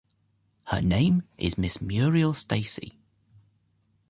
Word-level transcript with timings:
Her 0.63 0.81
name 0.81 1.27
is 1.37 1.59
Miss 1.59 1.79
Muriel 1.79 2.33
Stacy. 2.33 2.97